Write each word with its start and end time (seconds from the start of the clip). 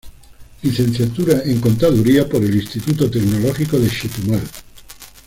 Licenciatura 0.63 1.41
en 1.45 1.59
Contaduría 1.61 2.27
por 2.27 2.41
el 2.43 2.55
Instituto 2.55 3.07
Tecnológico 3.07 3.77
de 3.79 3.87
Chetumal 3.87 4.41